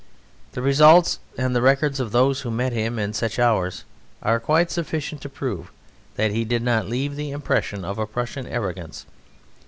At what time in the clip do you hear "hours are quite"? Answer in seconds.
3.37-4.71